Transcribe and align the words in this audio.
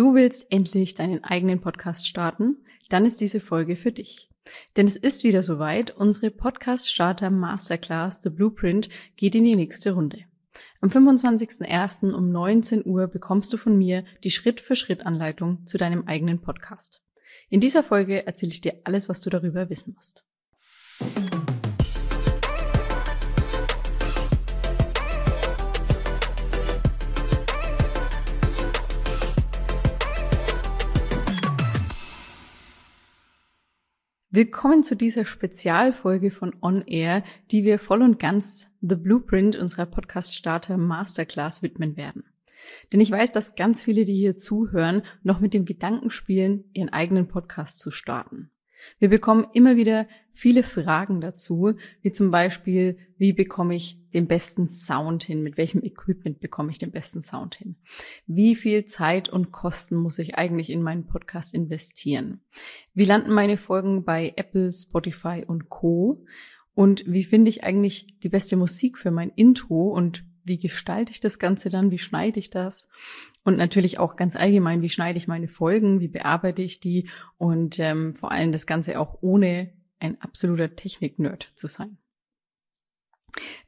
Du 0.00 0.14
willst 0.14 0.46
endlich 0.50 0.94
deinen 0.94 1.24
eigenen 1.24 1.60
Podcast 1.60 2.08
starten? 2.08 2.56
Dann 2.88 3.04
ist 3.04 3.20
diese 3.20 3.38
Folge 3.38 3.76
für 3.76 3.92
dich. 3.92 4.30
Denn 4.74 4.86
es 4.86 4.96
ist 4.96 5.24
wieder 5.24 5.42
soweit, 5.42 5.94
unsere 5.94 6.30
Podcast-Starter 6.30 7.28
Masterclass 7.28 8.22
The 8.22 8.30
Blueprint 8.30 8.88
geht 9.16 9.34
in 9.34 9.44
die 9.44 9.56
nächste 9.56 9.92
Runde. 9.92 10.20
Am 10.80 10.88
25.01. 10.88 12.14
um 12.14 12.32
19 12.32 12.86
Uhr 12.86 13.08
bekommst 13.08 13.52
du 13.52 13.58
von 13.58 13.76
mir 13.76 14.06
die 14.24 14.30
Schritt-für-Schritt-Anleitung 14.30 15.66
zu 15.66 15.76
deinem 15.76 16.08
eigenen 16.08 16.40
Podcast. 16.40 17.02
In 17.50 17.60
dieser 17.60 17.82
Folge 17.82 18.26
erzähle 18.26 18.52
ich 18.52 18.62
dir 18.62 18.80
alles, 18.84 19.10
was 19.10 19.20
du 19.20 19.28
darüber 19.28 19.68
wissen 19.68 19.92
musst. 19.94 20.24
Willkommen 34.32 34.84
zu 34.84 34.94
dieser 34.94 35.24
Spezialfolge 35.24 36.30
von 36.30 36.54
On 36.62 36.82
Air, 36.82 37.24
die 37.50 37.64
wir 37.64 37.80
voll 37.80 38.00
und 38.00 38.20
ganz 38.20 38.68
The 38.80 38.94
Blueprint 38.94 39.56
unserer 39.56 39.86
Podcast-Starter 39.86 40.76
Masterclass 40.76 41.64
widmen 41.64 41.96
werden. 41.96 42.22
Denn 42.92 43.00
ich 43.00 43.10
weiß, 43.10 43.32
dass 43.32 43.56
ganz 43.56 43.82
viele, 43.82 44.04
die 44.04 44.14
hier 44.14 44.36
zuhören, 44.36 45.02
noch 45.24 45.40
mit 45.40 45.52
dem 45.52 45.64
Gedanken 45.64 46.12
spielen, 46.12 46.62
ihren 46.74 46.90
eigenen 46.90 47.26
Podcast 47.26 47.80
zu 47.80 47.90
starten. 47.90 48.52
Wir 48.98 49.08
bekommen 49.08 49.46
immer 49.52 49.76
wieder 49.76 50.06
viele 50.32 50.62
Fragen 50.62 51.20
dazu, 51.20 51.74
wie 52.02 52.12
zum 52.12 52.30
Beispiel, 52.30 52.98
wie 53.16 53.32
bekomme 53.32 53.74
ich 53.74 53.98
den 54.10 54.26
besten 54.26 54.68
Sound 54.68 55.24
hin? 55.24 55.42
Mit 55.42 55.56
welchem 55.56 55.82
Equipment 55.82 56.40
bekomme 56.40 56.70
ich 56.70 56.78
den 56.78 56.90
besten 56.90 57.22
Sound 57.22 57.56
hin? 57.56 57.76
Wie 58.26 58.54
viel 58.54 58.84
Zeit 58.84 59.28
und 59.28 59.52
Kosten 59.52 59.96
muss 59.96 60.18
ich 60.18 60.36
eigentlich 60.36 60.70
in 60.70 60.82
meinen 60.82 61.06
Podcast 61.06 61.54
investieren? 61.54 62.40
Wie 62.94 63.04
landen 63.04 63.32
meine 63.32 63.56
Folgen 63.56 64.04
bei 64.04 64.32
Apple, 64.36 64.72
Spotify 64.72 65.44
und 65.46 65.68
Co? 65.68 66.24
Und 66.74 67.04
wie 67.06 67.24
finde 67.24 67.50
ich 67.50 67.64
eigentlich 67.64 68.18
die 68.20 68.28
beste 68.28 68.56
Musik 68.56 68.96
für 68.96 69.10
mein 69.10 69.30
Intro 69.30 69.90
und 69.90 70.24
wie 70.50 70.58
gestalte 70.58 71.12
ich 71.12 71.20
das 71.20 71.38
Ganze 71.38 71.70
dann, 71.70 71.92
wie 71.92 71.98
schneide 71.98 72.40
ich 72.40 72.50
das 72.50 72.88
und 73.44 73.56
natürlich 73.56 74.00
auch 74.00 74.16
ganz 74.16 74.34
allgemein, 74.34 74.82
wie 74.82 74.88
schneide 74.88 75.16
ich 75.16 75.28
meine 75.28 75.46
Folgen, 75.46 76.00
wie 76.00 76.08
bearbeite 76.08 76.60
ich 76.60 76.80
die 76.80 77.08
und 77.38 77.78
ähm, 77.78 78.16
vor 78.16 78.32
allem 78.32 78.50
das 78.50 78.66
Ganze 78.66 78.98
auch 78.98 79.18
ohne 79.20 79.72
ein 80.00 80.20
absoluter 80.20 80.74
Technik-Nerd 80.74 81.44
zu 81.54 81.68
sein. 81.68 81.98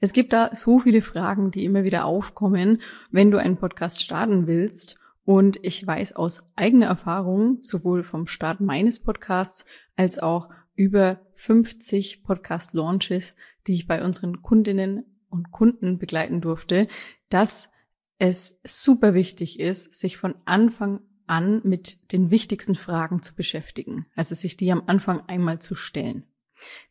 Es 0.01 0.13
gibt 0.13 0.33
da 0.33 0.51
so 0.57 0.81
viele 0.81 1.03
Fragen, 1.03 1.53
die 1.53 1.65
immer 1.65 1.85
wieder 1.85 2.05
aufkommen, 2.05 2.83
wenn 3.13 3.31
du 3.31 3.39
einen 3.39 3.59
Podcast 3.59 4.03
starten 4.03 4.49
willst. 4.49 4.99
Und 5.25 5.61
ich 5.63 5.87
weiß 5.87 6.15
aus 6.15 6.43
eigener 6.57 6.87
Erfahrung, 6.87 7.61
sowohl 7.63 8.03
vom 8.03 8.27
Start 8.27 8.61
meines 8.61 8.99
Podcasts 8.99 9.67
als 9.95 10.19
auch 10.19 10.51
über 10.75 11.21
50 11.35 12.25
Podcast-Launches, 12.25 13.37
die 13.69 13.75
ich 13.75 13.87
bei 13.87 14.03
unseren 14.03 14.43
Kundinnen 14.43 15.12
und 15.33 15.51
Kunden 15.51 15.99
begleiten 15.99 16.41
durfte, 16.41 16.89
dass 17.29 17.71
es 18.19 18.61
super 18.65 19.15
wichtig 19.15 19.59
ist, 19.59 19.99
sich 19.99 20.17
von 20.17 20.35
Anfang 20.45 21.01
an 21.27 21.61
mit 21.65 22.13
den 22.13 22.31
wichtigsten 22.31 22.75
Fragen 22.75 23.23
zu 23.23 23.35
beschäftigen. 23.35 24.07
Also 24.15 24.35
sich 24.35 24.57
die 24.57 24.71
am 24.71 24.83
Anfang 24.87 25.23
einmal 25.29 25.61
zu 25.61 25.75
stellen. 25.75 26.25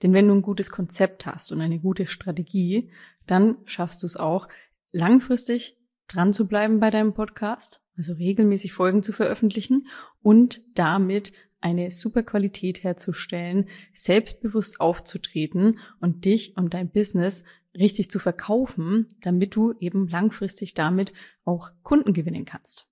Denn 0.02 0.14
wenn 0.14 0.28
du 0.28 0.36
ein 0.36 0.42
gutes 0.42 0.72
Konzept 0.72 1.26
hast 1.26 1.52
und 1.52 1.62
eine 1.62 1.80
gute 1.80 2.08
Strategie, 2.08 2.92
dann 3.28 3.58
schaffst 3.66 4.04
du 4.04 4.08
es 4.08 4.18
auch, 4.18 4.48
langfristig 4.92 5.78
dran 6.08 6.34
zu 6.34 6.48
bleiben 6.48 6.80
bei 6.80 6.90
deinem 6.90 7.14
Podcast, 7.14 7.82
also 7.96 8.14
regelmäßig 8.14 8.74
Folgen 8.74 9.04
zu 9.04 9.14
veröffentlichen 9.14 9.88
und 10.22 10.62
damit 10.76 11.32
eine 11.62 11.92
super 11.92 12.24
Qualität 12.24 12.84
herzustellen, 12.84 13.70
selbstbewusst 13.94 14.82
aufzutreten 14.82 15.80
und 16.00 16.26
dich 16.26 16.58
und 16.58 16.74
dein 16.74 16.90
Business 16.90 17.44
richtig 17.74 18.12
zu 18.12 18.20
verkaufen, 18.20 19.08
damit 19.22 19.56
du 19.56 19.74
eben 19.80 20.08
langfristig 20.08 20.74
damit 20.74 21.14
auch 21.46 21.72
Kunden 21.84 22.14
gewinnen 22.14 22.46
kannst. 22.46 22.88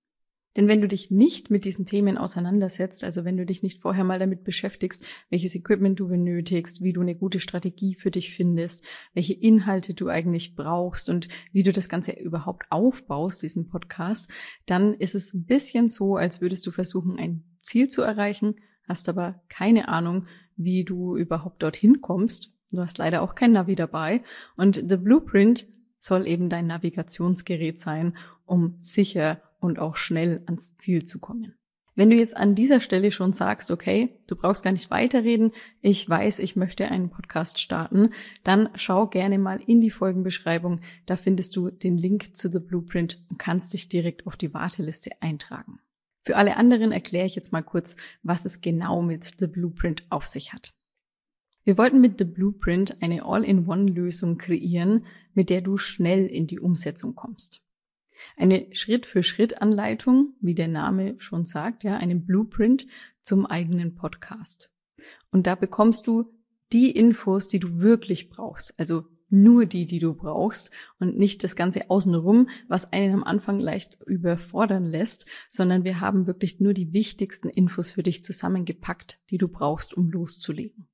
Denn 0.56 0.66
wenn 0.66 0.80
du 0.80 0.88
dich 0.88 1.12
nicht 1.12 1.48
mit 1.48 1.64
diesen 1.64 1.86
Themen 1.86 2.18
auseinandersetzt, 2.18 3.04
also 3.04 3.24
wenn 3.24 3.36
du 3.36 3.46
dich 3.46 3.62
nicht 3.62 3.80
vorher 3.80 4.02
mal 4.02 4.18
damit 4.18 4.42
beschäftigst, 4.42 5.06
welches 5.28 5.54
Equipment 5.54 6.00
du 6.00 6.08
benötigst, 6.08 6.82
wie 6.82 6.92
du 6.92 7.02
eine 7.02 7.14
gute 7.14 7.38
Strategie 7.38 7.94
für 7.94 8.10
dich 8.10 8.34
findest, 8.34 8.84
welche 9.14 9.34
Inhalte 9.34 9.94
du 9.94 10.08
eigentlich 10.08 10.56
brauchst 10.56 11.08
und 11.08 11.28
wie 11.52 11.62
du 11.62 11.72
das 11.72 11.88
Ganze 11.88 12.12
überhaupt 12.12 12.64
aufbaust, 12.70 13.42
diesen 13.44 13.68
Podcast, 13.68 14.28
dann 14.66 14.94
ist 14.94 15.14
es 15.14 15.34
ein 15.34 15.44
bisschen 15.44 15.88
so, 15.88 16.16
als 16.16 16.40
würdest 16.40 16.66
du 16.66 16.72
versuchen, 16.72 17.16
ein 17.16 17.44
Ziel 17.60 17.88
zu 17.88 18.02
erreichen, 18.02 18.56
hast 18.88 19.08
aber 19.08 19.40
keine 19.48 19.86
Ahnung, 19.86 20.26
wie 20.56 20.84
du 20.84 21.16
überhaupt 21.16 21.62
dorthin 21.62 22.00
kommst 22.00 22.52
Du 22.72 22.80
hast 22.80 22.98
leider 22.98 23.22
auch 23.22 23.34
kein 23.34 23.52
Navi 23.52 23.74
dabei 23.74 24.22
und 24.56 24.76
The 24.76 24.96
Blueprint 24.96 25.66
soll 25.98 26.26
eben 26.26 26.48
dein 26.48 26.66
Navigationsgerät 26.66 27.78
sein, 27.78 28.16
um 28.46 28.76
sicher 28.78 29.42
und 29.60 29.78
auch 29.78 29.96
schnell 29.96 30.42
ans 30.46 30.76
Ziel 30.76 31.04
zu 31.04 31.18
kommen. 31.18 31.54
Wenn 31.94 32.08
du 32.08 32.16
jetzt 32.16 32.36
an 32.36 32.54
dieser 32.54 32.80
Stelle 32.80 33.10
schon 33.10 33.32
sagst, 33.34 33.70
okay, 33.70 34.20
du 34.26 34.36
brauchst 34.36 34.64
gar 34.64 34.72
nicht 34.72 34.90
weiterreden, 34.90 35.52
ich 35.82 36.08
weiß, 36.08 36.38
ich 36.38 36.56
möchte 36.56 36.88
einen 36.88 37.10
Podcast 37.10 37.60
starten, 37.60 38.10
dann 38.42 38.70
schau 38.74 39.08
gerne 39.08 39.38
mal 39.38 39.60
in 39.60 39.80
die 39.80 39.90
Folgenbeschreibung, 39.90 40.80
da 41.04 41.16
findest 41.16 41.56
du 41.56 41.68
den 41.70 41.98
Link 41.98 42.36
zu 42.36 42.48
The 42.48 42.60
Blueprint 42.60 43.22
und 43.28 43.38
kannst 43.38 43.74
dich 43.74 43.88
direkt 43.88 44.26
auf 44.26 44.36
die 44.36 44.54
Warteliste 44.54 45.10
eintragen. 45.20 45.80
Für 46.22 46.36
alle 46.36 46.56
anderen 46.56 46.92
erkläre 46.92 47.26
ich 47.26 47.34
jetzt 47.34 47.52
mal 47.52 47.62
kurz, 47.62 47.96
was 48.22 48.44
es 48.44 48.60
genau 48.60 49.02
mit 49.02 49.24
The 49.38 49.46
Blueprint 49.46 50.04
auf 50.10 50.26
sich 50.26 50.52
hat. 50.52 50.79
Wir 51.64 51.76
wollten 51.76 52.00
mit 52.00 52.18
The 52.18 52.24
Blueprint 52.24 53.02
eine 53.02 53.24
All-in-One-Lösung 53.24 54.38
kreieren, 54.38 55.04
mit 55.34 55.50
der 55.50 55.60
du 55.60 55.76
schnell 55.76 56.26
in 56.26 56.46
die 56.46 56.58
Umsetzung 56.58 57.14
kommst. 57.14 57.60
Eine 58.36 58.66
Schritt-für-Schritt-Anleitung, 58.72 60.34
wie 60.40 60.54
der 60.54 60.68
Name 60.68 61.16
schon 61.18 61.44
sagt, 61.44 61.84
ja, 61.84 61.96
einen 61.96 62.24
Blueprint 62.24 62.86
zum 63.20 63.46
eigenen 63.46 63.94
Podcast. 63.94 64.70
Und 65.30 65.46
da 65.46 65.54
bekommst 65.54 66.06
du 66.06 66.32
die 66.72 66.90
Infos, 66.90 67.48
die 67.48 67.58
du 67.58 67.78
wirklich 67.78 68.30
brauchst, 68.30 68.78
also 68.78 69.04
nur 69.28 69.66
die, 69.66 69.86
die 69.86 70.00
du 70.00 70.14
brauchst 70.14 70.70
und 70.98 71.16
nicht 71.16 71.44
das 71.44 71.56
Ganze 71.56 71.88
außenrum, 71.88 72.48
was 72.68 72.92
einen 72.92 73.14
am 73.14 73.24
Anfang 73.24 73.60
leicht 73.60 73.98
überfordern 74.06 74.84
lässt, 74.84 75.26
sondern 75.48 75.84
wir 75.84 76.00
haben 76.00 76.26
wirklich 76.26 76.58
nur 76.58 76.74
die 76.74 76.92
wichtigsten 76.92 77.48
Infos 77.48 77.90
für 77.90 78.02
dich 78.02 78.24
zusammengepackt, 78.24 79.20
die 79.30 79.38
du 79.38 79.48
brauchst, 79.48 79.94
um 79.94 80.10
loszulegen. 80.10 80.88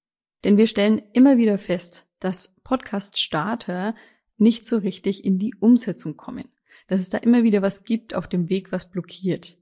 Denn 0.47 0.59
wir 0.59 0.69
stellen 0.69 1.03
immer 1.13 1.39
wieder 1.39 1.59
fest, 1.59 2.07
dass 2.21 2.61
Podcast-Starter 2.63 3.97
nicht 4.37 4.65
so 4.65 4.77
richtig 4.77 5.25
in 5.25 5.41
die 5.41 5.57
Umsetzung 5.59 6.17
kommen. 6.17 6.45
Dass 6.87 7.01
es 7.01 7.09
da 7.09 7.19
immer 7.19 7.43
wieder 7.43 7.63
was 7.63 7.83
gibt 7.83 8.15
auf 8.15 8.29
dem 8.29 8.49
Weg, 8.49 8.71
was 8.71 8.89
blockiert. 8.89 9.59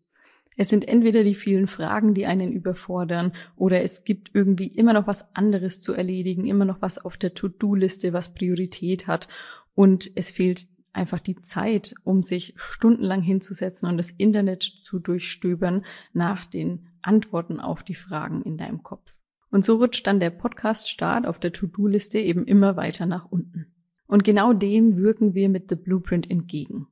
Es 0.59 0.69
sind 0.69 0.87
entweder 0.87 1.25
die 1.25 1.35
vielen 1.35 1.69
Fragen, 1.69 2.13
die 2.13 2.27
einen 2.27 2.53
überfordern, 2.53 3.33
oder 3.57 3.81
es 3.81 4.05
gibt 4.05 4.33
irgendwie 4.35 4.67
immer 4.67 4.93
noch 4.93 5.07
was 5.07 5.35
anderes 5.35 5.81
zu 5.81 5.95
erledigen, 5.95 6.45
immer 6.45 6.67
noch 6.67 6.83
was 6.83 7.03
auf 7.03 7.17
der 7.17 7.33
To-Do-Liste, 7.33 8.13
was 8.13 8.35
Priorität 8.35 9.07
hat, 9.07 9.27
und 9.75 10.11
es 10.17 10.33
fehlt 10.33 10.69
einfach 10.93 11.21
die 11.21 11.41
Zeit, 11.41 11.95
um 12.05 12.23
sich 12.23 12.53
stundenlang 12.59 13.23
hinzusetzen 13.23 13.89
und 13.89 13.97
das 13.97 14.11
Internet 14.11 14.63
zu 14.83 14.99
durchstöbern 14.99 15.83
nach 16.13 16.45
den 16.45 16.89
Antworten 17.01 17.59
auf 17.59 17.85
die 17.85 17.95
Fragen 17.95 18.43
in 18.43 18.59
deinem 18.59 18.83
Kopf. 18.83 19.19
Und 19.55 19.65
so 19.65 19.77
rutscht 19.77 20.05
dann 20.09 20.19
der 20.19 20.31
Podcast-Start 20.31 21.29
auf 21.29 21.39
der 21.39 21.53
To-Do-Liste 21.53 22.19
eben 22.19 22.45
immer 22.45 22.75
weiter 22.75 23.07
nach 23.07 23.31
unten. 23.31 23.73
Und 24.09 24.25
genau 24.25 24.53
dem 24.53 24.97
wirken 24.97 25.35
wir 25.35 25.49
mit 25.49 25.69
The 25.69 25.77
Blueprint 25.77 26.29
entgegen. 26.29 26.89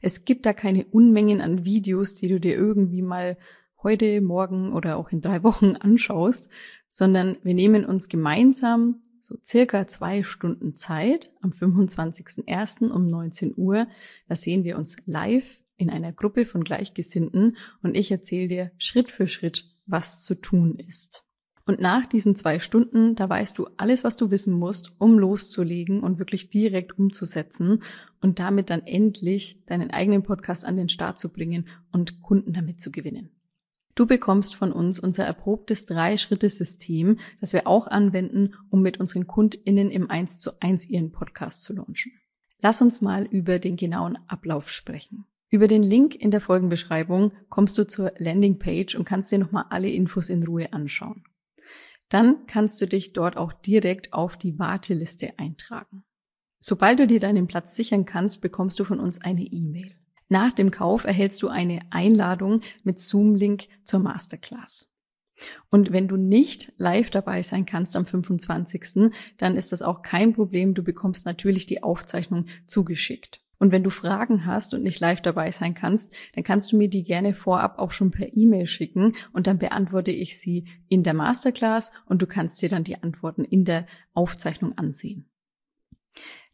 Es 0.00 0.24
gibt 0.24 0.46
da 0.46 0.54
keine 0.54 0.86
Unmengen 0.86 1.42
an 1.42 1.66
Videos, 1.66 2.14
die 2.14 2.28
du 2.28 2.40
dir 2.40 2.56
irgendwie 2.56 3.02
mal 3.02 3.36
heute, 3.82 4.22
morgen 4.22 4.72
oder 4.72 4.96
auch 4.96 5.10
in 5.10 5.20
drei 5.20 5.42
Wochen 5.42 5.76
anschaust, 5.78 6.48
sondern 6.88 7.36
wir 7.42 7.52
nehmen 7.52 7.84
uns 7.84 8.08
gemeinsam 8.08 9.02
so 9.20 9.36
circa 9.44 9.86
zwei 9.86 10.22
Stunden 10.22 10.74
Zeit 10.74 11.32
am 11.42 11.50
25.01. 11.50 12.92
um 12.92 13.10
19 13.10 13.52
Uhr. 13.58 13.88
Da 14.26 14.36
sehen 14.36 14.64
wir 14.64 14.78
uns 14.78 14.96
live 15.04 15.62
in 15.76 15.90
einer 15.90 16.14
Gruppe 16.14 16.46
von 16.46 16.64
Gleichgesinnten 16.64 17.58
und 17.82 17.94
ich 17.94 18.10
erzähle 18.10 18.48
dir 18.48 18.72
Schritt 18.78 19.10
für 19.10 19.28
Schritt, 19.28 19.66
was 19.84 20.22
zu 20.22 20.34
tun 20.34 20.78
ist. 20.78 21.25
Und 21.66 21.80
nach 21.80 22.06
diesen 22.06 22.36
zwei 22.36 22.60
Stunden, 22.60 23.16
da 23.16 23.28
weißt 23.28 23.58
du 23.58 23.66
alles, 23.76 24.04
was 24.04 24.16
du 24.16 24.30
wissen 24.30 24.54
musst, 24.54 24.92
um 24.98 25.18
loszulegen 25.18 26.00
und 26.00 26.20
wirklich 26.20 26.48
direkt 26.48 26.96
umzusetzen 26.96 27.82
und 28.20 28.38
damit 28.38 28.70
dann 28.70 28.86
endlich 28.86 29.64
deinen 29.66 29.90
eigenen 29.90 30.22
Podcast 30.22 30.64
an 30.64 30.76
den 30.76 30.88
Start 30.88 31.18
zu 31.18 31.32
bringen 31.32 31.66
und 31.90 32.22
Kunden 32.22 32.52
damit 32.52 32.80
zu 32.80 32.92
gewinnen. 32.92 33.30
Du 33.96 34.06
bekommst 34.06 34.54
von 34.54 34.70
uns 34.70 35.00
unser 35.00 35.24
erprobtes 35.24 35.86
Drei-Schritte-System, 35.86 37.18
das 37.40 37.52
wir 37.52 37.66
auch 37.66 37.88
anwenden, 37.88 38.54
um 38.70 38.82
mit 38.82 39.00
unseren 39.00 39.26
KundInnen 39.26 39.90
im 39.90 40.08
1 40.08 40.38
zu 40.38 40.60
1 40.60 40.86
ihren 40.88 41.10
Podcast 41.10 41.64
zu 41.64 41.72
launchen. 41.72 42.12
Lass 42.60 42.80
uns 42.80 43.00
mal 43.00 43.24
über 43.24 43.58
den 43.58 43.76
genauen 43.76 44.18
Ablauf 44.28 44.70
sprechen. 44.70 45.24
Über 45.48 45.66
den 45.66 45.82
Link 45.82 46.14
in 46.14 46.30
der 46.30 46.40
Folgenbeschreibung 46.40 47.32
kommst 47.48 47.76
du 47.78 47.86
zur 47.86 48.12
Landingpage 48.18 48.94
und 48.94 49.04
kannst 49.04 49.32
dir 49.32 49.38
nochmal 49.38 49.64
alle 49.70 49.90
Infos 49.90 50.28
in 50.28 50.44
Ruhe 50.44 50.72
anschauen. 50.72 51.24
Dann 52.08 52.46
kannst 52.46 52.80
du 52.80 52.86
dich 52.86 53.12
dort 53.12 53.36
auch 53.36 53.52
direkt 53.52 54.12
auf 54.12 54.36
die 54.36 54.58
Warteliste 54.58 55.38
eintragen. 55.38 56.04
Sobald 56.60 56.98
du 56.98 57.06
dir 57.06 57.20
deinen 57.20 57.46
Platz 57.46 57.74
sichern 57.74 58.04
kannst, 58.04 58.40
bekommst 58.40 58.78
du 58.78 58.84
von 58.84 59.00
uns 59.00 59.20
eine 59.20 59.42
E-Mail. 59.42 59.94
Nach 60.28 60.52
dem 60.52 60.70
Kauf 60.70 61.04
erhältst 61.04 61.42
du 61.42 61.48
eine 61.48 61.80
Einladung 61.90 62.60
mit 62.82 62.98
Zoom-Link 62.98 63.68
zur 63.84 64.00
Masterclass. 64.00 64.92
Und 65.70 65.92
wenn 65.92 66.08
du 66.08 66.16
nicht 66.16 66.72
live 66.78 67.10
dabei 67.10 67.42
sein 67.42 67.66
kannst 67.66 67.96
am 67.96 68.06
25., 68.06 69.12
dann 69.36 69.56
ist 69.56 69.72
das 69.72 69.82
auch 69.82 70.02
kein 70.02 70.32
Problem. 70.32 70.74
Du 70.74 70.82
bekommst 70.82 71.26
natürlich 71.26 71.66
die 71.66 71.82
Aufzeichnung 71.82 72.46
zugeschickt. 72.66 73.40
Und 73.58 73.72
wenn 73.72 73.82
du 73.82 73.90
Fragen 73.90 74.46
hast 74.46 74.74
und 74.74 74.82
nicht 74.82 75.00
live 75.00 75.20
dabei 75.20 75.50
sein 75.50 75.74
kannst, 75.74 76.14
dann 76.34 76.44
kannst 76.44 76.72
du 76.72 76.76
mir 76.76 76.88
die 76.88 77.04
gerne 77.04 77.34
vorab 77.34 77.78
auch 77.78 77.92
schon 77.92 78.10
per 78.10 78.36
E-Mail 78.36 78.66
schicken 78.66 79.14
und 79.32 79.46
dann 79.46 79.58
beantworte 79.58 80.10
ich 80.10 80.38
sie 80.38 80.66
in 80.88 81.02
der 81.02 81.14
Masterclass 81.14 81.92
und 82.06 82.22
du 82.22 82.26
kannst 82.26 82.60
dir 82.60 82.68
dann 82.68 82.84
die 82.84 83.02
Antworten 83.02 83.44
in 83.44 83.64
der 83.64 83.86
Aufzeichnung 84.14 84.76
ansehen. 84.76 85.26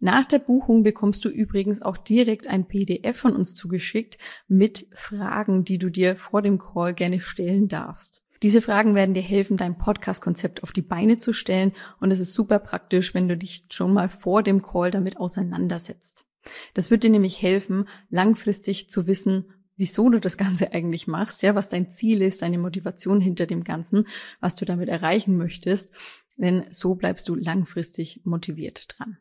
Nach 0.00 0.24
der 0.24 0.40
Buchung 0.40 0.82
bekommst 0.82 1.24
du 1.24 1.28
übrigens 1.28 1.80
auch 1.80 1.96
direkt 1.96 2.48
ein 2.48 2.66
PDF 2.66 3.16
von 3.16 3.36
uns 3.36 3.54
zugeschickt 3.54 4.18
mit 4.48 4.86
Fragen, 4.94 5.64
die 5.64 5.78
du 5.78 5.90
dir 5.90 6.16
vor 6.16 6.42
dem 6.42 6.58
Call 6.58 6.92
gerne 6.94 7.20
stellen 7.20 7.68
darfst. 7.68 8.26
Diese 8.42 8.60
Fragen 8.60 8.96
werden 8.96 9.14
dir 9.14 9.22
helfen, 9.22 9.56
dein 9.56 9.78
Podcast-Konzept 9.78 10.64
auf 10.64 10.72
die 10.72 10.82
Beine 10.82 11.18
zu 11.18 11.32
stellen 11.32 11.72
und 12.00 12.10
es 12.10 12.18
ist 12.18 12.34
super 12.34 12.58
praktisch, 12.58 13.14
wenn 13.14 13.28
du 13.28 13.36
dich 13.36 13.66
schon 13.70 13.92
mal 13.92 14.08
vor 14.08 14.42
dem 14.42 14.62
Call 14.62 14.90
damit 14.90 15.18
auseinandersetzt. 15.18 16.26
Das 16.74 16.90
wird 16.90 17.04
dir 17.04 17.10
nämlich 17.10 17.40
helfen, 17.42 17.88
langfristig 18.10 18.88
zu 18.90 19.06
wissen, 19.06 19.44
wieso 19.76 20.08
du 20.08 20.20
das 20.20 20.36
Ganze 20.36 20.72
eigentlich 20.72 21.06
machst, 21.06 21.42
ja, 21.42 21.54
was 21.54 21.68
dein 21.68 21.90
Ziel 21.90 22.22
ist, 22.22 22.42
deine 22.42 22.58
Motivation 22.58 23.20
hinter 23.20 23.46
dem 23.46 23.64
Ganzen, 23.64 24.06
was 24.40 24.54
du 24.54 24.64
damit 24.64 24.88
erreichen 24.88 25.36
möchtest, 25.36 25.92
denn 26.36 26.64
so 26.70 26.94
bleibst 26.94 27.28
du 27.28 27.34
langfristig 27.34 28.20
motiviert 28.24 28.98
dran. 28.98 29.18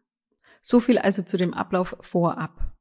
So 0.62 0.80
viel 0.80 0.98
also 0.98 1.24
zu 1.24 1.38
dem 1.38 1.54
Ablauf 1.54 1.98
vorab. 2.02 2.76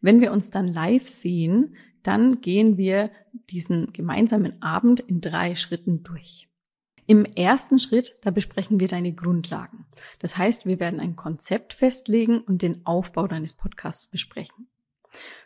Wenn 0.00 0.20
wir 0.20 0.32
uns 0.32 0.50
dann 0.50 0.66
live 0.66 1.06
sehen, 1.06 1.76
dann 2.02 2.40
gehen 2.40 2.76
wir 2.76 3.10
diesen 3.50 3.92
gemeinsamen 3.92 4.60
Abend 4.62 5.00
in 5.00 5.20
drei 5.20 5.54
Schritten 5.54 6.02
durch. 6.02 6.49
Im 7.10 7.24
ersten 7.24 7.80
Schritt, 7.80 8.14
da 8.22 8.30
besprechen 8.30 8.78
wir 8.78 8.86
deine 8.86 9.12
Grundlagen. 9.12 9.84
Das 10.20 10.36
heißt, 10.36 10.64
wir 10.64 10.78
werden 10.78 11.00
ein 11.00 11.16
Konzept 11.16 11.72
festlegen 11.72 12.40
und 12.40 12.62
den 12.62 12.86
Aufbau 12.86 13.26
deines 13.26 13.52
Podcasts 13.52 14.06
besprechen. 14.06 14.68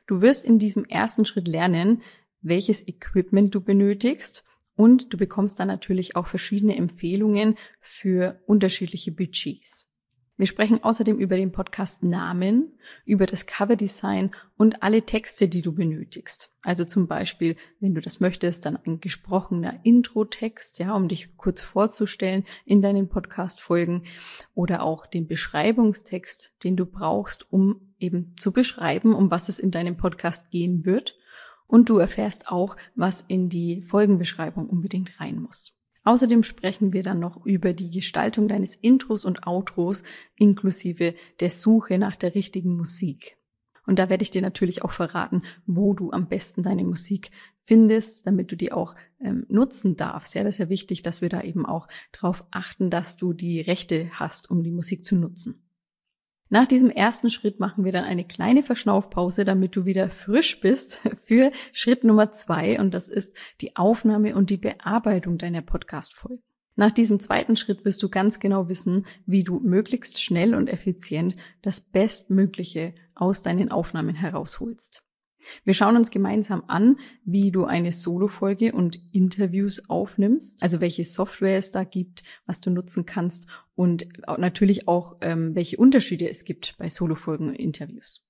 Du 0.07 0.21
wirst 0.21 0.45
in 0.45 0.59
diesem 0.59 0.85
ersten 0.85 1.25
Schritt 1.25 1.49
lernen, 1.49 2.03
welches 2.43 2.87
Equipment 2.87 3.55
du 3.55 3.63
benötigst 3.63 4.45
und 4.77 5.11
du 5.15 5.17
bekommst 5.17 5.59
dann 5.59 5.69
natürlich 5.69 6.17
auch 6.17 6.27
verschiedene 6.27 6.77
Empfehlungen 6.77 7.57
für 7.81 8.43
unterschiedliche 8.45 9.13
Budgets. 9.13 9.94
Wir 10.37 10.49
sprechen 10.49 10.83
außerdem 10.83 11.17
über 11.19 11.37
den 11.37 11.53
Podcast 11.53 12.03
Namen, 12.03 12.73
über 13.05 13.25
das 13.25 13.47
Coverdesign 13.47 14.35
und 14.57 14.83
alle 14.83 15.03
Texte, 15.03 15.47
die 15.47 15.63
du 15.63 15.73
benötigst. 15.73 16.53
Also 16.63 16.85
zum 16.85 17.07
Beispiel, 17.07 17.55
wenn 17.79 17.95
du 17.95 18.01
das 18.01 18.19
möchtest, 18.19 18.67
dann 18.67 18.77
ein 18.77 18.99
gesprochener 18.99 19.79
Intro-Text, 19.85 20.81
ja, 20.81 20.97
um 20.97 21.07
dich 21.07 21.37
kurz 21.37 21.63
vorzustellen 21.63 22.43
in 22.65 22.83
deinen 22.83 23.09
Podcast-Folgen 23.09 24.03
oder 24.55 24.83
auch 24.83 25.07
den 25.07 25.29
Beschreibungstext, 25.29 26.57
den 26.65 26.77
du 26.77 26.85
brauchst, 26.85 27.53
um 27.53 27.95
eben 28.01 28.35
zu 28.37 28.51
beschreiben, 28.51 29.15
um 29.15 29.31
was 29.31 29.49
es 29.49 29.61
in 29.61 29.71
deinem 29.71 29.97
Podcast 29.97 30.51
gehen 30.51 30.85
wird. 30.85 31.17
Und 31.69 31.89
du 31.89 31.99
erfährst 31.99 32.49
auch, 32.49 32.77
was 32.97 33.21
in 33.21 33.49
die 33.49 33.83
Folgenbeschreibung 33.83 34.69
unbedingt 34.69 35.21
rein 35.21 35.41
muss. 35.41 35.74
Außerdem 36.05 36.43
sprechen 36.43 36.93
wir 36.93 37.03
dann 37.03 37.19
noch 37.19 37.45
über 37.45 37.73
die 37.73 37.91
Gestaltung 37.91 38.47
deines 38.47 38.75
Intros 38.75 39.25
und 39.25 39.47
Outros 39.47 40.03
inklusive 40.37 41.15
der 41.41 41.51
Suche 41.51 41.99
nach 41.99 42.15
der 42.15 42.35
richtigen 42.35 42.77
Musik. 42.77 43.39
Und 43.87 43.99
da 43.99 44.09
werde 44.09 44.23
ich 44.23 44.31
dir 44.31 44.43
natürlich 44.43 44.83
auch 44.83 44.93
verraten, 44.93 45.43
wo 45.67 45.95
du 45.95 46.11
am 46.11 46.29
besten 46.29 46.63
deine 46.63 46.85
Musik 46.85 47.31
findest, 47.61 48.27
damit 48.27 48.53
du 48.53 48.57
die 48.57 48.73
auch 48.73 48.95
ähm, 49.21 49.47
nutzen 49.49 49.97
darfst. 49.97 50.35
Ja, 50.35 50.45
das 50.45 50.55
ist 50.55 50.59
ja 50.59 50.69
wichtig, 50.69 51.03
dass 51.03 51.23
wir 51.23 51.29
da 51.29 51.43
eben 51.43 51.67
auch 51.67 51.89
darauf 52.13 52.47
achten, 52.51 52.91
dass 52.91 53.17
du 53.17 53.33
die 53.33 53.61
Rechte 53.61 54.11
hast, 54.13 54.51
um 54.51 54.63
die 54.63 54.71
Musik 54.71 55.05
zu 55.05 55.17
nutzen. 55.17 55.64
Nach 56.55 56.69
diesem 56.69 56.91
ersten 56.91 57.31
Schritt 57.31 57.59
machen 57.59 57.85
wir 57.85 57.91
dann 57.91 58.05
eine 58.05 58.25
kleine 58.25 58.63
Verschnaufpause, 58.63 59.45
damit 59.45 59.75
du 59.75 59.87
wieder 59.87 60.09
frisch 60.09 60.61
bist 60.61 61.01
für 61.25 61.51
Schritt 61.73 62.05
Nummer 62.05 62.31
zwei 62.31 62.79
und 62.79 62.95
das 62.95 63.09
ist 63.09 63.37
die 63.61 63.75
Aufnahme 63.75 64.37
und 64.37 64.51
die 64.51 64.57
Bearbeitung 64.57 65.37
deiner 65.37 65.63
Podcast-Folgen. 65.63 66.45
Nach 66.77 66.93
diesem 66.93 67.19
zweiten 67.19 67.57
Schritt 67.57 67.85
wirst 67.85 68.01
du 68.05 68.09
ganz 68.09 68.39
genau 68.39 68.69
wissen, 68.69 69.05
wie 69.27 69.43
du 69.43 69.59
möglichst 69.59 70.23
schnell 70.23 70.55
und 70.55 70.69
effizient 70.69 71.35
das 71.61 71.81
Bestmögliche 71.81 72.95
aus 73.17 73.43
deinen 73.43 73.73
Aufnahmen 73.73 74.15
herausholst. 74.15 75.04
Wir 75.65 75.75
schauen 75.75 75.97
uns 75.97 76.11
gemeinsam 76.11 76.65
an, 76.69 76.97
wie 77.25 77.51
du 77.51 77.65
eine 77.65 77.93
Solo-Folge 77.93 78.73
und 78.73 79.01
Interviews 79.13 79.89
aufnimmst, 79.89 80.63
also 80.63 80.81
welche 80.81 81.05
Software 81.05 81.59
es 81.59 81.71
da 81.71 81.85
gibt, 81.85 82.25
was 82.47 82.61
du 82.61 82.71
nutzen 82.71 83.07
kannst 83.07 83.47
und 83.75 84.07
natürlich 84.39 84.89
auch, 84.89 85.17
ähm, 85.21 85.55
welche 85.55 85.77
Unterschiede 85.77 86.29
es 86.29 86.45
gibt 86.45 86.77
bei 86.79 86.89
Solo-Folgen 86.89 87.49
und 87.49 87.55
Interviews. 87.55 88.29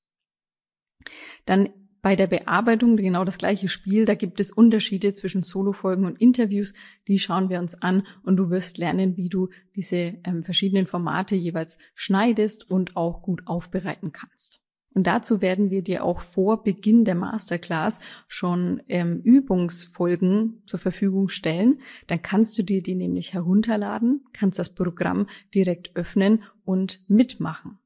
Dann 1.44 1.68
bei 2.04 2.16
der 2.16 2.26
Bearbeitung 2.26 2.98
genau 2.98 3.24
das 3.24 3.38
gleiche 3.38 3.70
Spiel. 3.70 4.04
Da 4.04 4.14
gibt 4.14 4.38
es 4.38 4.52
Unterschiede 4.52 5.14
zwischen 5.14 5.42
Solo-Folgen 5.42 6.04
und 6.04 6.20
Interviews. 6.20 6.74
Die 7.08 7.18
schauen 7.18 7.48
wir 7.48 7.58
uns 7.58 7.80
an 7.80 8.06
und 8.22 8.36
du 8.36 8.50
wirst 8.50 8.76
lernen, 8.76 9.16
wie 9.16 9.30
du 9.30 9.48
diese 9.74 10.18
ähm, 10.24 10.42
verschiedenen 10.42 10.86
Formate 10.86 11.34
jeweils 11.34 11.78
schneidest 11.94 12.70
und 12.70 12.94
auch 12.94 13.22
gut 13.22 13.46
aufbereiten 13.46 14.12
kannst. 14.12 14.63
Und 14.94 15.08
dazu 15.08 15.42
werden 15.42 15.70
wir 15.70 15.82
dir 15.82 16.04
auch 16.04 16.20
vor 16.20 16.62
Beginn 16.62 17.04
der 17.04 17.16
Masterclass 17.16 17.98
schon 18.28 18.80
ähm, 18.88 19.20
Übungsfolgen 19.22 20.62
zur 20.66 20.78
Verfügung 20.78 21.28
stellen. 21.28 21.80
Dann 22.06 22.22
kannst 22.22 22.56
du 22.58 22.62
dir 22.62 22.80
die 22.80 22.94
nämlich 22.94 23.34
herunterladen, 23.34 24.24
kannst 24.32 24.58
das 24.58 24.72
Programm 24.72 25.26
direkt 25.52 25.96
öffnen 25.96 26.44
und 26.64 27.00
mitmachen. 27.08 27.78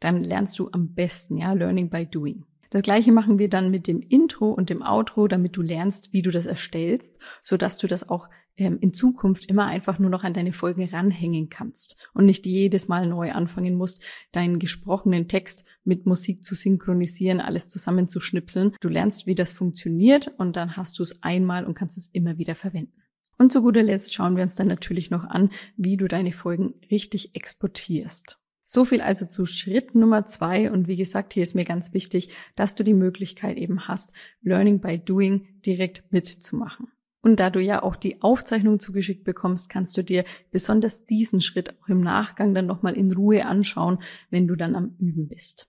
Dann 0.00 0.22
lernst 0.22 0.58
du 0.58 0.68
am 0.72 0.94
besten, 0.94 1.36
ja, 1.36 1.52
Learning 1.52 1.90
by 1.90 2.06
Doing. 2.06 2.44
Das 2.70 2.82
gleiche 2.82 3.12
machen 3.12 3.38
wir 3.38 3.50
dann 3.50 3.70
mit 3.70 3.86
dem 3.86 4.00
Intro 4.00 4.50
und 4.50 4.70
dem 4.70 4.82
Outro, 4.82 5.28
damit 5.28 5.56
du 5.56 5.62
lernst, 5.62 6.12
wie 6.12 6.22
du 6.22 6.30
das 6.30 6.46
erstellst, 6.46 7.20
so 7.42 7.56
dass 7.56 7.76
du 7.76 7.86
das 7.86 8.08
auch 8.08 8.28
ähm, 8.56 8.78
in 8.80 8.92
Zukunft 8.92 9.46
immer 9.46 9.66
einfach 9.66 9.98
nur 9.98 10.10
noch 10.10 10.24
an 10.24 10.34
deine 10.34 10.52
Folgen 10.52 10.84
ranhängen 10.84 11.48
kannst 11.48 11.96
und 12.14 12.26
nicht 12.26 12.46
jedes 12.46 12.88
Mal 12.88 13.06
neu 13.06 13.32
anfangen 13.32 13.74
musst, 13.74 14.02
deinen 14.32 14.58
gesprochenen 14.58 15.28
Text 15.28 15.64
mit 15.84 16.06
Musik 16.06 16.44
zu 16.44 16.54
synchronisieren, 16.54 17.40
alles 17.40 17.68
zusammenzuschnipseln. 17.68 18.74
Du 18.80 18.88
lernst, 18.88 19.26
wie 19.26 19.34
das 19.34 19.52
funktioniert 19.52 20.32
und 20.38 20.56
dann 20.56 20.76
hast 20.76 20.98
du 20.98 21.02
es 21.02 21.22
einmal 21.22 21.64
und 21.64 21.74
kannst 21.74 21.96
es 21.96 22.08
immer 22.08 22.38
wieder 22.38 22.54
verwenden. 22.54 23.02
Und 23.38 23.50
zu 23.50 23.62
guter 23.62 23.82
Letzt 23.82 24.14
schauen 24.14 24.36
wir 24.36 24.42
uns 24.42 24.54
dann 24.54 24.68
natürlich 24.68 25.10
noch 25.10 25.24
an, 25.24 25.50
wie 25.76 25.96
du 25.96 26.06
deine 26.06 26.32
Folgen 26.32 26.74
richtig 26.90 27.34
exportierst. 27.34 28.38
So 28.64 28.84
viel 28.84 29.00
also 29.00 29.26
zu 29.26 29.44
Schritt 29.46 29.94
Nummer 29.94 30.24
zwei. 30.24 30.70
Und 30.70 30.88
wie 30.88 30.96
gesagt, 30.96 31.34
hier 31.34 31.42
ist 31.42 31.54
mir 31.54 31.64
ganz 31.64 31.92
wichtig, 31.92 32.32
dass 32.56 32.74
du 32.74 32.84
die 32.84 32.94
Möglichkeit 32.94 33.56
eben 33.56 33.88
hast, 33.88 34.14
Learning 34.40 34.80
by 34.80 34.98
Doing 34.98 35.60
direkt 35.66 36.04
mitzumachen. 36.10 36.86
Und 37.22 37.38
da 37.38 37.50
du 37.50 37.60
ja 37.60 37.82
auch 37.82 37.94
die 37.94 38.20
Aufzeichnung 38.20 38.80
zugeschickt 38.80 39.22
bekommst, 39.22 39.68
kannst 39.68 39.96
du 39.96 40.02
dir 40.02 40.24
besonders 40.50 41.06
diesen 41.06 41.40
Schritt 41.40 41.74
auch 41.80 41.88
im 41.88 42.00
Nachgang 42.00 42.52
dann 42.52 42.66
nochmal 42.66 42.94
in 42.94 43.12
Ruhe 43.12 43.46
anschauen, 43.46 44.02
wenn 44.30 44.48
du 44.48 44.56
dann 44.56 44.74
am 44.74 44.96
Üben 44.98 45.28
bist. 45.28 45.68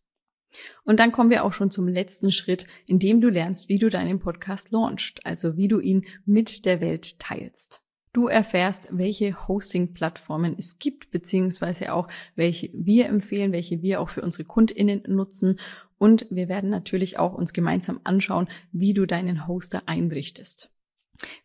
Und 0.84 1.00
dann 1.00 1.12
kommen 1.12 1.30
wir 1.30 1.44
auch 1.44 1.54
schon 1.54 1.72
zum 1.72 1.88
letzten 1.88 2.32
Schritt, 2.32 2.68
in 2.88 3.00
dem 3.00 3.22
du 3.22 3.30
lernst, 3.30 3.70
wie 3.70 3.80
du 3.80 3.90
deinen 3.90 4.20
Podcast 4.20 4.72
launchst, 4.72 5.26
also 5.26 5.56
wie 5.56 5.68
du 5.68 5.80
ihn 5.80 6.06
mit 6.26 6.66
der 6.66 6.82
Welt 6.82 7.20
teilst. 7.20 7.82
Du 8.14 8.28
erfährst, 8.28 8.90
welche 8.92 9.48
Hosting-Plattformen 9.48 10.56
es 10.58 10.78
gibt, 10.78 11.10
beziehungsweise 11.10 11.94
auch 11.94 12.08
welche 12.36 12.70
wir 12.74 13.08
empfehlen, 13.08 13.52
welche 13.52 13.82
wir 13.82 14.02
auch 14.02 14.10
für 14.10 14.22
unsere 14.22 14.44
KundInnen 14.44 15.04
nutzen. 15.08 15.60
Und 15.98 16.28
wir 16.30 16.48
werden 16.48 16.70
natürlich 16.70 17.18
auch 17.18 17.34
uns 17.34 17.54
gemeinsam 17.54 18.00
anschauen, 18.04 18.48
wie 18.72 18.94
du 18.94 19.08
deinen 19.08 19.48
Hoster 19.48 19.84
einrichtest. 19.88 20.73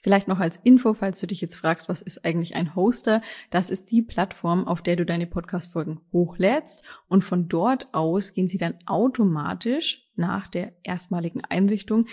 Vielleicht 0.00 0.28
noch 0.28 0.40
als 0.40 0.56
Info, 0.56 0.94
falls 0.94 1.20
du 1.20 1.26
dich 1.26 1.40
jetzt 1.40 1.56
fragst, 1.56 1.88
was 1.88 2.02
ist 2.02 2.24
eigentlich 2.24 2.54
ein 2.54 2.74
Hoster? 2.74 3.22
Das 3.50 3.70
ist 3.70 3.90
die 3.90 4.02
Plattform, 4.02 4.66
auf 4.66 4.82
der 4.82 4.96
du 4.96 5.04
deine 5.04 5.26
Podcast-Folgen 5.26 6.00
hochlädst 6.12 6.84
und 7.08 7.22
von 7.22 7.48
dort 7.48 7.92
aus 7.94 8.32
gehen 8.32 8.48
sie 8.48 8.58
dann 8.58 8.78
automatisch 8.86 10.10
nach 10.16 10.46
der 10.48 10.72
erstmaligen 10.82 11.44
Einrichtung 11.44 12.06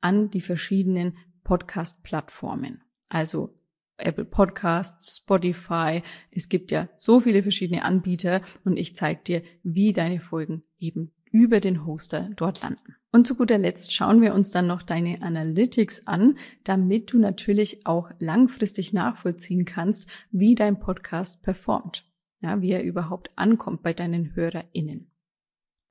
an 0.00 0.30
die 0.30 0.40
verschiedenen 0.40 1.16
Podcast-Plattformen. 1.44 2.82
Also 3.08 3.54
Apple 3.98 4.24
Podcasts, 4.24 5.18
Spotify. 5.18 6.02
Es 6.30 6.48
gibt 6.48 6.70
ja 6.70 6.88
so 6.98 7.20
viele 7.20 7.42
verschiedene 7.42 7.84
Anbieter 7.84 8.42
und 8.64 8.76
ich 8.76 8.96
zeige 8.96 9.22
dir, 9.22 9.42
wie 9.62 9.92
deine 9.92 10.20
Folgen 10.20 10.64
eben 10.78 11.12
über 11.30 11.60
den 11.60 11.86
Hoster 11.86 12.30
dort 12.36 12.62
landen. 12.62 12.96
Und 13.14 13.26
zu 13.26 13.34
guter 13.34 13.58
Letzt 13.58 13.92
schauen 13.92 14.22
wir 14.22 14.32
uns 14.32 14.52
dann 14.52 14.66
noch 14.66 14.82
deine 14.82 15.20
Analytics 15.20 16.06
an, 16.06 16.38
damit 16.64 17.12
du 17.12 17.18
natürlich 17.18 17.86
auch 17.86 18.10
langfristig 18.18 18.94
nachvollziehen 18.94 19.66
kannst, 19.66 20.08
wie 20.30 20.54
dein 20.54 20.80
Podcast 20.80 21.42
performt. 21.42 22.06
Ja, 22.40 22.62
wie 22.62 22.70
er 22.70 22.82
überhaupt 22.82 23.30
ankommt 23.36 23.82
bei 23.82 23.92
deinen 23.92 24.34
HörerInnen. 24.34 25.12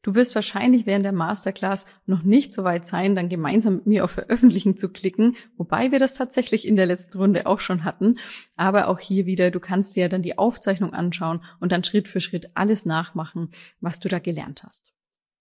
Du 0.01 0.15
wirst 0.15 0.33
wahrscheinlich 0.33 0.87
während 0.87 1.05
der 1.05 1.11
Masterclass 1.11 1.85
noch 2.07 2.23
nicht 2.23 2.53
so 2.53 2.63
weit 2.63 2.87
sein, 2.87 3.15
dann 3.15 3.29
gemeinsam 3.29 3.75
mit 3.75 3.85
mir 3.85 4.03
auf 4.03 4.11
Veröffentlichen 4.11 4.75
zu 4.75 4.91
klicken, 4.91 5.35
wobei 5.57 5.91
wir 5.91 5.99
das 5.99 6.15
tatsächlich 6.15 6.67
in 6.67 6.75
der 6.75 6.87
letzten 6.87 7.19
Runde 7.19 7.45
auch 7.45 7.59
schon 7.59 7.83
hatten. 7.83 8.17
Aber 8.55 8.87
auch 8.87 8.99
hier 8.99 9.27
wieder, 9.27 9.51
du 9.51 9.59
kannst 9.59 9.95
dir 9.95 10.09
dann 10.09 10.23
die 10.23 10.39
Aufzeichnung 10.39 10.93
anschauen 10.93 11.43
und 11.59 11.71
dann 11.71 11.83
Schritt 11.83 12.07
für 12.07 12.19
Schritt 12.19 12.49
alles 12.55 12.83
nachmachen, 12.83 13.51
was 13.79 13.99
du 13.99 14.09
da 14.09 14.17
gelernt 14.17 14.63
hast. 14.63 14.91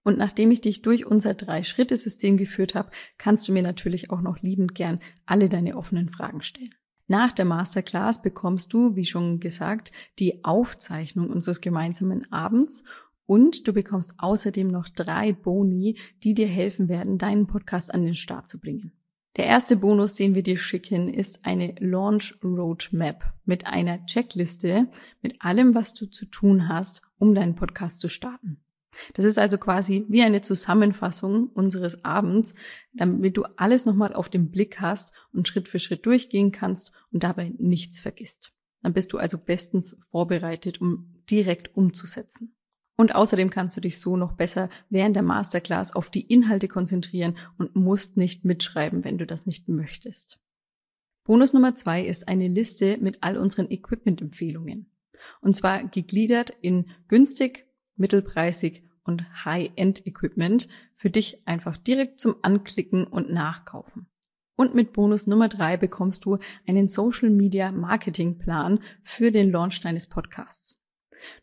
Und 0.03 0.19
nachdem 0.19 0.51
ich 0.51 0.61
dich 0.61 0.83
durch 0.83 1.07
unser 1.07 1.35
Drei-Schritte-System 1.35 2.37
geführt 2.37 2.75
habe, 2.75 2.91
kannst 3.19 3.47
du 3.47 3.53
mir 3.53 3.63
natürlich 3.63 4.11
auch 4.11 4.23
noch 4.23 4.41
liebend 4.41 4.75
gern 4.75 5.01
alle 5.27 5.49
deine 5.49 5.77
offenen 5.77 6.09
Fragen 6.09 6.43
stellen. 6.43 6.75
Nach 7.07 7.33
der 7.33 7.45
Masterclass 7.45 8.23
bekommst 8.23 8.73
du, 8.73 8.95
wie 8.95 9.05
schon 9.05 9.41
gesagt, 9.41 9.91
die 10.19 10.45
Aufzeichnung 10.45 11.29
unseres 11.29 11.61
gemeinsamen 11.61 12.31
Abends 12.33 12.85
und 13.27 13.67
du 13.67 13.73
bekommst 13.73 14.15
außerdem 14.19 14.69
noch 14.69 14.89
drei 14.89 15.33
Boni, 15.33 15.99
die 16.23 16.35
dir 16.35 16.47
helfen 16.47 16.89
werden, 16.89 17.19
deinen 17.19 17.47
Podcast 17.47 17.93
an 17.93 18.05
den 18.05 18.15
Start 18.15 18.49
zu 18.49 18.61
bringen. 18.61 18.93
Der 19.37 19.47
erste 19.47 19.77
Bonus, 19.77 20.15
den 20.15 20.35
wir 20.35 20.43
dir 20.43 20.59
schicken, 20.59 21.13
ist 21.13 21.47
eine 21.47 21.75
Launch 21.79 22.35
Roadmap 22.43 23.33
mit 23.45 23.67
einer 23.67 24.05
Checkliste 24.07 24.89
mit 25.23 25.41
allem, 25.41 25.75
was 25.75 25.95
du 25.95 26.07
zu 26.07 26.27
tun 26.27 26.69
hast, 26.69 27.03
um 27.19 27.35
deinen 27.35 27.55
Podcast 27.55 28.01
zu 28.01 28.09
starten. 28.09 28.61
Das 29.15 29.25
ist 29.25 29.39
also 29.39 29.59
quasi 29.59 30.05
wie 30.09 30.23
eine 30.23 30.41
Zusammenfassung 30.41 31.49
unseres 31.49 32.05
Abends, 32.05 32.55
damit 32.93 33.37
du 33.37 33.45
alles 33.57 33.87
nochmal 33.87 34.13
auf 34.15 34.29
den 34.29 34.51
Blick 34.51 34.81
hast 34.81 35.15
und 35.33 35.49
Schritt 35.49 35.69
für 35.69 35.79
Schritt 35.79 36.07
durchgehen 36.07 36.53
kannst 36.53 36.93
und 37.13 37.23
dabei 37.23 37.53
nichts 37.59 38.01
vergisst. 38.01 38.53
Dann 38.83 38.93
bist 38.93 39.13
du 39.13 39.19
also 39.19 39.39
bestens 39.39 40.01
vorbereitet, 40.09 40.81
um 40.81 41.23
direkt 41.31 41.77
umzusetzen. 41.77 42.57
Und 42.97 43.15
außerdem 43.15 43.49
kannst 43.49 43.77
du 43.77 43.81
dich 43.81 43.99
so 43.99 44.17
noch 44.17 44.33
besser 44.33 44.69
während 44.91 45.17
der 45.17 45.23
Masterclass 45.23 45.95
auf 45.95 46.11
die 46.11 46.21
Inhalte 46.21 46.69
konzentrieren 46.69 47.39
und 47.57 47.75
musst 47.75 48.19
nicht 48.19 48.45
mitschreiben, 48.45 49.05
wenn 49.05 49.17
du 49.17 49.27
das 49.27 49.47
nicht 49.47 49.69
möchtest. 49.69 50.39
Bonus 51.25 51.53
Nummer 51.53 51.75
zwei 51.75 52.05
ist 52.05 52.29
eine 52.29 52.49
Liste 52.49 52.99
mit 52.99 53.19
all 53.23 53.39
unseren 53.39 53.71
Equipment-Empfehlungen. 53.71 54.91
Und 55.41 55.57
zwar 55.57 55.85
gegliedert 55.85 56.51
in 56.61 56.91
günstig, 57.09 57.67
mittelpreisig 57.97 58.83
und 59.11 59.45
High-End-Equipment 59.45 60.69
für 60.95 61.11
dich 61.11 61.47
einfach 61.47 61.77
direkt 61.77 62.21
zum 62.21 62.37
Anklicken 62.43 63.05
und 63.05 63.33
Nachkaufen. 63.33 64.07
Und 64.57 64.75
mit 64.75 64.93
Bonus 64.93 65.27
Nummer 65.27 65.49
drei 65.49 65.77
bekommst 65.77 66.25
du 66.25 66.39
einen 66.67 66.87
Social 66.87 67.31
Media 67.31 67.73
Marketing 67.73 68.39
Plan 68.39 68.79
für 69.03 69.33
den 69.33 69.51
Launch 69.51 69.81
deines 69.81 70.07
Podcasts. 70.07 70.81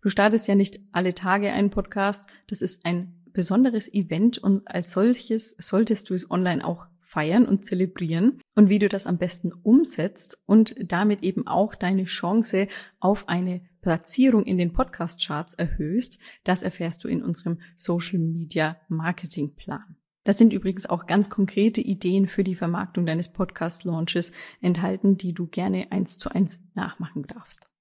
Du 0.01 0.09
startest 0.09 0.47
ja 0.47 0.55
nicht 0.55 0.79
alle 0.93 1.13
Tage 1.13 1.51
einen 1.51 1.69
Podcast. 1.69 2.29
Das 2.47 2.61
ist 2.61 2.85
ein 2.85 3.21
besonderes 3.33 3.93
Event 3.93 4.37
und 4.37 4.65
als 4.67 4.91
solches 4.91 5.51
solltest 5.59 6.09
du 6.09 6.13
es 6.13 6.31
online 6.31 6.65
auch 6.65 6.87
feiern 7.07 7.45
und 7.45 7.63
zelebrieren 7.63 8.41
und 8.55 8.69
wie 8.69 8.79
du 8.79 8.89
das 8.89 9.07
am 9.07 9.17
besten 9.17 9.53
umsetzt 9.53 10.41
und 10.45 10.75
damit 10.91 11.23
eben 11.23 11.47
auch 11.47 11.73
deine 11.73 12.03
Chance 12.03 12.67
auf 12.99 13.29
eine 13.29 13.61
Platzierung 13.81 14.43
in 14.43 14.57
den 14.57 14.73
Podcast-Charts 14.73 15.53
erhöhst, 15.53 16.19
das 16.43 16.63
erfährst 16.63 17.05
du 17.05 17.07
in 17.07 17.23
unserem 17.23 17.61
Social 17.77 18.19
Media 18.19 18.75
Marketing 18.89 19.55
Plan. 19.55 19.95
Das 20.25 20.37
sind 20.37 20.51
übrigens 20.51 20.85
auch 20.85 21.05
ganz 21.05 21.29
konkrete 21.29 21.79
Ideen 21.79 22.27
für 22.27 22.43
die 22.43 22.55
Vermarktung 22.55 23.05
deines 23.05 23.31
Podcast-Launches 23.31 24.33
enthalten, 24.59 25.17
die 25.17 25.33
du 25.33 25.47
gerne 25.47 25.93
eins 25.93 26.17
zu 26.17 26.29
eins 26.29 26.61
nachmachen 26.75 27.23
darfst. 27.23 27.71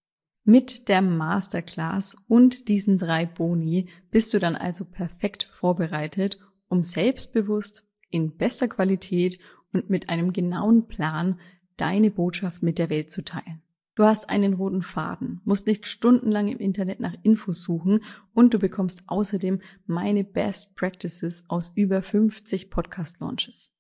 Mit 0.45 0.89
der 0.89 1.03
Masterclass 1.03 2.17
und 2.29 2.69
diesen 2.69 2.99
drei 2.99 3.27
Boni 3.27 3.89
bist 4.13 4.33
du 4.33 4.39
dann 4.39 4.55
also 4.55 4.85
perfekt 4.85 5.51
vorbereitet, 5.53 6.39
um 6.69 6.85
selbstbewusst 6.85 7.85
in 8.17 8.37
bester 8.37 8.67
Qualität 8.67 9.39
und 9.73 9.91
mit 9.91 10.09
einem 10.09 10.33
genauen 10.33 10.89
Plan 10.89 11.39
deine 11.77 12.11
Botschaft 12.11 12.63
mit 12.63 12.79
der 12.79 12.91
Welt 12.91 13.11
zu 13.11 13.23
teilen. 13.23 13.63
Du 13.95 14.05
hast 14.05 14.29
einen 14.29 14.55
roten 14.55 14.83
Faden, 14.83 15.41
musst 15.45 15.67
nicht 15.67 15.87
stundenlang 15.87 16.49
im 16.49 16.59
Internet 16.59 17.01
nach 17.01 17.15
Infos 17.23 17.63
suchen 17.63 18.03
und 18.35 18.53
du 18.53 18.59
bekommst 18.59 19.05
außerdem 19.07 19.61
meine 19.87 20.23
Best 20.23 20.77
Practices 20.77 21.45
aus 21.49 21.73
über 21.75 22.03
50 22.03 22.71
Podcast 22.71 23.21
Launches. 23.21 23.73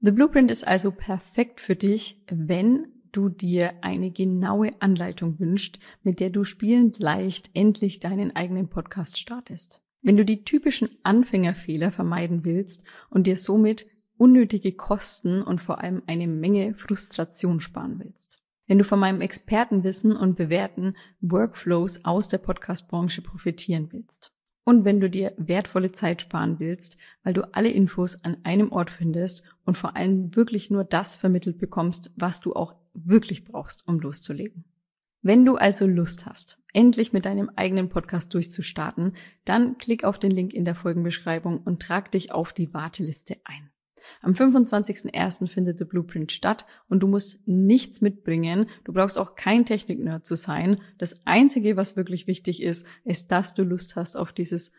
The 0.00 0.10
Blueprint 0.10 0.50
ist 0.50 0.66
also 0.66 0.90
perfekt 0.90 1.60
für 1.60 1.76
dich, 1.76 2.24
wenn 2.28 2.86
du 3.12 3.28
dir 3.28 3.74
eine 3.82 4.10
genaue 4.10 4.72
Anleitung 4.80 5.38
wünschst, 5.38 5.78
mit 6.02 6.18
der 6.18 6.30
du 6.30 6.44
spielend 6.44 6.98
leicht 6.98 7.50
endlich 7.54 8.00
deinen 8.00 8.34
eigenen 8.34 8.68
Podcast 8.68 9.18
startest. 9.18 9.80
Wenn 10.02 10.16
du 10.16 10.24
die 10.24 10.44
typischen 10.44 10.90
Anfängerfehler 11.04 11.92
vermeiden 11.92 12.44
willst 12.44 12.84
und 13.08 13.28
dir 13.28 13.36
somit 13.36 13.86
unnötige 14.16 14.72
Kosten 14.72 15.42
und 15.42 15.62
vor 15.62 15.80
allem 15.80 16.02
eine 16.06 16.26
Menge 16.26 16.74
Frustration 16.74 17.60
sparen 17.60 18.00
willst. 18.00 18.42
Wenn 18.66 18.78
du 18.78 18.84
von 18.84 18.98
meinem 18.98 19.20
Expertenwissen 19.20 20.16
und 20.16 20.36
bewährten 20.36 20.96
Workflows 21.20 22.04
aus 22.04 22.28
der 22.28 22.38
Podcast-Branche 22.38 23.22
profitieren 23.22 23.92
willst. 23.92 24.32
Und 24.64 24.84
wenn 24.84 25.00
du 25.00 25.10
dir 25.10 25.34
wertvolle 25.36 25.92
Zeit 25.92 26.22
sparen 26.22 26.60
willst, 26.60 26.98
weil 27.22 27.34
du 27.34 27.52
alle 27.52 27.70
Infos 27.70 28.22
an 28.24 28.36
einem 28.44 28.70
Ort 28.70 28.90
findest 28.90 29.44
und 29.64 29.76
vor 29.76 29.96
allem 29.96 30.34
wirklich 30.36 30.70
nur 30.70 30.84
das 30.84 31.16
vermittelt 31.16 31.58
bekommst, 31.58 32.12
was 32.16 32.40
du 32.40 32.54
auch 32.54 32.74
wirklich 32.94 33.44
brauchst, 33.44 33.86
um 33.88 33.98
loszulegen. 33.98 34.64
Wenn 35.24 35.44
du 35.44 35.54
also 35.54 35.86
Lust 35.86 36.26
hast, 36.26 36.60
endlich 36.72 37.12
mit 37.12 37.26
deinem 37.26 37.48
eigenen 37.54 37.88
Podcast 37.88 38.34
durchzustarten, 38.34 39.14
dann 39.44 39.78
klick 39.78 40.02
auf 40.02 40.18
den 40.18 40.32
Link 40.32 40.52
in 40.52 40.64
der 40.64 40.74
Folgenbeschreibung 40.74 41.58
und 41.58 41.80
trag 41.80 42.10
dich 42.10 42.32
auf 42.32 42.52
die 42.52 42.74
Warteliste 42.74 43.36
ein. 43.44 43.70
Am 44.20 44.32
25.01. 44.32 45.46
findet 45.46 45.78
The 45.78 45.84
Blueprint 45.84 46.32
statt 46.32 46.66
und 46.88 47.04
du 47.04 47.06
musst 47.06 47.46
nichts 47.46 48.00
mitbringen. 48.00 48.66
Du 48.82 48.92
brauchst 48.92 49.16
auch 49.16 49.36
kein 49.36 49.64
Technik-Nerd 49.64 50.26
zu 50.26 50.34
sein. 50.34 50.80
Das 50.98 51.24
Einzige, 51.24 51.76
was 51.76 51.96
wirklich 51.96 52.26
wichtig 52.26 52.60
ist, 52.60 52.84
ist, 53.04 53.30
dass 53.30 53.54
du 53.54 53.62
Lust 53.62 53.94
hast 53.94 54.16
auf 54.16 54.32
dieses 54.32 54.72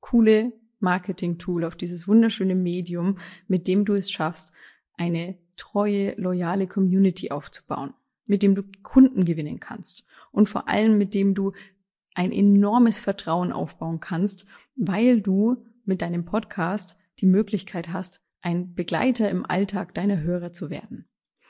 coole 0.00 0.54
Marketing-Tool, 0.78 1.64
auf 1.64 1.76
dieses 1.76 2.08
wunderschöne 2.08 2.54
Medium, 2.54 3.18
mit 3.48 3.68
dem 3.68 3.84
du 3.84 3.92
es 3.92 4.10
schaffst, 4.10 4.54
eine 4.96 5.36
treue, 5.56 6.14
loyale 6.16 6.66
Community 6.66 7.30
aufzubauen, 7.30 7.92
mit 8.30 8.44
dem 8.44 8.54
du 8.54 8.62
Kunden 8.84 9.24
gewinnen 9.24 9.58
kannst 9.58 10.06
und 10.30 10.48
vor 10.48 10.68
allem 10.68 10.96
mit 10.98 11.14
dem 11.14 11.34
du 11.34 11.52
ein 12.14 12.30
enormes 12.30 13.00
Vertrauen 13.00 13.50
aufbauen 13.50 13.98
kannst, 13.98 14.46
weil 14.76 15.20
du 15.20 15.64
mit 15.84 16.00
deinem 16.00 16.24
Podcast 16.24 16.96
die 17.18 17.26
Möglichkeit 17.26 17.88
hast, 17.88 18.22
ein 18.40 18.74
Begleiter 18.74 19.28
im 19.28 19.44
Alltag 19.44 19.94
deiner 19.94 20.20
Hörer 20.20 20.52
zu 20.52 20.70
werden. 20.70 21.06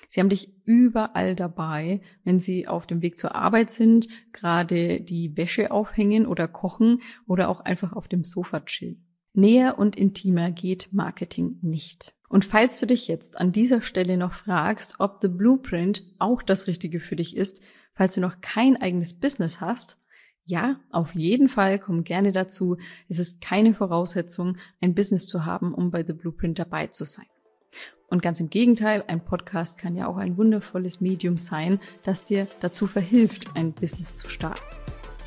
Sie 0.09 0.21
haben 0.21 0.31
dich 0.31 0.55
überall 0.65 1.37
dabei, 1.37 2.01
wenn 2.25 2.41
sie 2.41 2.67
auf 2.67 2.87
dem 2.87 3.03
Weg 3.03 3.19
zur 3.19 3.35
Arbeit 3.35 3.71
sind, 3.71 4.09
gerade 4.33 5.03
die 5.03 5.37
Wäsche 5.37 5.73
aufhängen 5.73 6.27
oder 6.27 6.49
kochen 6.49 7.03
oder 7.27 7.51
auch 7.51 7.61
einfach 7.61 7.93
auf 7.93 8.09
dem 8.09 8.25
Sofa 8.25 8.61
chillen. 8.61 9.07
Näher 9.35 9.79
und 9.79 9.97
intimer 9.97 10.51
geht 10.51 10.89
Marketing 10.93 11.59
nicht. 11.61 12.15
Und 12.31 12.45
falls 12.45 12.79
du 12.79 12.87
dich 12.87 13.09
jetzt 13.09 13.39
an 13.39 13.51
dieser 13.51 13.83
Stelle 13.83 14.17
noch 14.17 14.33
fragst, 14.33 15.01
ob 15.01 15.19
The 15.21 15.27
Blueprint 15.27 16.05
auch 16.21 16.43
das 16.43 16.69
Richtige 16.69 17.01
für 17.01 17.17
dich 17.17 17.37
ist, 17.37 17.61
falls 17.93 18.15
du 18.15 18.21
noch 18.21 18.41
kein 18.41 18.81
eigenes 18.81 19.19
Business 19.19 19.61
hast, 19.61 19.99
ja, 20.45 20.79
auf 20.91 21.17
jeden 21.17 21.49
Fall, 21.49 21.81
komm 21.81 22.05
gerne 22.05 22.31
dazu. 22.31 22.77
Es 23.09 23.19
ist 23.19 23.41
keine 23.41 23.75
Voraussetzung, 23.75 24.59
ein 24.81 24.95
Business 24.95 25.27
zu 25.27 25.45
haben, 25.45 25.75
um 25.75 25.91
bei 25.91 26.05
The 26.05 26.13
Blueprint 26.13 26.61
dabei 26.61 26.87
zu 26.87 27.05
sein. 27.05 27.27
Und 28.09 28.23
ganz 28.23 28.39
im 28.39 28.49
Gegenteil, 28.49 29.03
ein 29.09 29.25
Podcast 29.25 29.77
kann 29.77 29.97
ja 29.97 30.07
auch 30.07 30.17
ein 30.17 30.37
wundervolles 30.37 31.01
Medium 31.01 31.37
sein, 31.37 31.81
das 32.05 32.25
dir 32.25 32.47
dazu 32.61 32.87
verhilft, 32.87 33.49
ein 33.57 33.73
Business 33.73 34.15
zu 34.15 34.29
starten. 34.29 34.80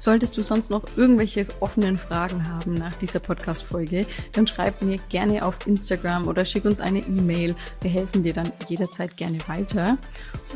Solltest 0.03 0.35
du 0.35 0.41
sonst 0.41 0.69
noch 0.69 0.83
irgendwelche 0.97 1.47
offenen 1.61 1.97
Fragen 1.97 2.49
haben 2.49 2.73
nach 2.73 2.93
dieser 2.95 3.21
Podcast-Folge, 3.21 4.05
dann 4.33 4.45
schreib 4.45 4.81
mir 4.81 4.97
gerne 5.07 5.45
auf 5.45 5.65
Instagram 5.65 6.27
oder 6.27 6.43
schick 6.43 6.65
uns 6.65 6.81
eine 6.81 6.99
E-Mail. 6.99 7.55
Wir 7.79 7.89
helfen 7.89 8.21
dir 8.21 8.33
dann 8.33 8.51
jederzeit 8.67 9.15
gerne 9.15 9.37
weiter. 9.47 9.97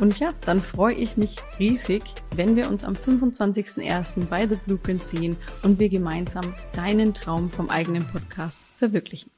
Und 0.00 0.18
ja, 0.18 0.34
dann 0.42 0.60
freue 0.60 0.92
ich 0.92 1.16
mich 1.16 1.36
riesig, 1.58 2.02
wenn 2.36 2.56
wir 2.56 2.68
uns 2.68 2.84
am 2.84 2.92
25.01. 2.92 4.26
bei 4.26 4.46
The 4.46 4.56
Blueprint 4.66 5.02
sehen 5.02 5.38
und 5.62 5.78
wir 5.78 5.88
gemeinsam 5.88 6.54
deinen 6.74 7.14
Traum 7.14 7.50
vom 7.50 7.70
eigenen 7.70 8.06
Podcast 8.06 8.66
verwirklichen. 8.76 9.37